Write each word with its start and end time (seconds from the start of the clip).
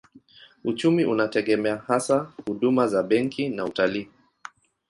Uchumi 0.63 1.05
unategemea 1.05 1.77
hasa 1.87 2.31
huduma 2.45 2.87
za 2.87 3.03
benki 3.03 3.49
na 3.49 3.65
utalii. 3.65 4.09